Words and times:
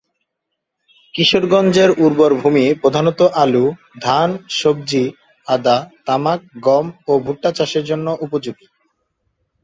কিশোরগঞ্জ 1.13 1.75
এর 1.83 1.91
উর্বর 1.97 2.31
ভূমি 2.35 2.65
প্রধানত 2.73 3.19
আলু, 3.43 3.65
ধান, 4.01 4.29
শাকসবজি, 4.49 5.03
আদা, 5.47 5.77
তামাক, 6.05 6.39
গম 6.63 6.85
ও 7.07 7.13
ভুট্টা 7.19 7.49
চাষের 7.51 7.83
জন্য 7.85 8.07
উপযোগী। 8.21 8.65